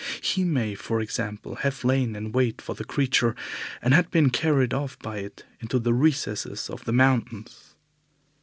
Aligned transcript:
He 0.19 0.43
may, 0.43 0.73
for 0.73 0.99
example, 0.99 1.57
have 1.57 1.83
lain 1.83 2.15
in 2.15 2.31
wait 2.31 2.59
for 2.59 2.73
the 2.73 2.83
creature 2.83 3.35
and 3.83 4.09
been 4.09 4.31
carried 4.31 4.73
off 4.73 4.97
by 4.97 5.17
it 5.17 5.45
into 5.59 5.77
the 5.77 5.93
recesses 5.93 6.71
of 6.71 6.85
the 6.85 6.91
mountains. 6.91 7.75